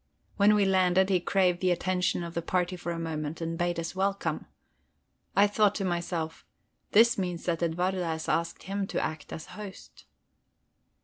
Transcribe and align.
When 0.35 0.55
we 0.55 0.65
landed, 0.65 1.09
he 1.11 1.19
craved 1.19 1.61
the 1.61 1.69
attention 1.69 2.23
of 2.23 2.33
the 2.33 2.41
party 2.41 2.75
for 2.75 2.91
a 2.91 2.97
moment, 2.97 3.39
and 3.39 3.55
bade 3.55 3.79
us 3.79 3.95
welcome. 3.95 4.47
I 5.35 5.45
thought 5.45 5.75
to 5.75 5.85
myself: 5.85 6.43
This 6.91 7.19
means 7.19 7.45
that 7.45 7.61
Edwarda 7.61 8.03
has 8.03 8.27
asked 8.27 8.63
him 8.63 8.87
to 8.87 8.99
act 8.99 9.31
as 9.31 9.45
host. 9.53 10.05